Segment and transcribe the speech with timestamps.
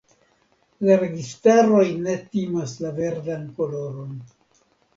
[0.89, 4.21] La registaroj ne timas la verdan koloron.